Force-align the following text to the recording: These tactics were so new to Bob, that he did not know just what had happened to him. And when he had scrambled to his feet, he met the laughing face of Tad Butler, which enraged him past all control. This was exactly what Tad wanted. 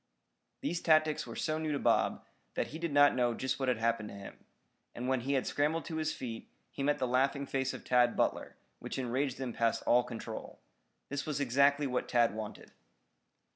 These 0.61 0.81
tactics 0.81 1.27
were 1.27 1.35
so 1.35 1.59
new 1.59 1.71
to 1.73 1.77
Bob, 1.77 2.25
that 2.55 2.69
he 2.69 2.79
did 2.79 2.91
not 2.91 3.13
know 3.13 3.35
just 3.35 3.59
what 3.59 3.67
had 3.67 3.77
happened 3.77 4.09
to 4.09 4.15
him. 4.15 4.45
And 4.95 5.07
when 5.07 5.21
he 5.21 5.33
had 5.33 5.45
scrambled 5.45 5.85
to 5.85 5.97
his 5.97 6.11
feet, 6.11 6.49
he 6.71 6.81
met 6.81 6.97
the 6.97 7.05
laughing 7.07 7.45
face 7.45 7.71
of 7.71 7.83
Tad 7.85 8.17
Butler, 8.17 8.55
which 8.79 8.97
enraged 8.97 9.37
him 9.37 9.53
past 9.53 9.83
all 9.85 10.01
control. 10.01 10.57
This 11.09 11.27
was 11.27 11.39
exactly 11.39 11.85
what 11.85 12.09
Tad 12.09 12.33
wanted. 12.33 12.71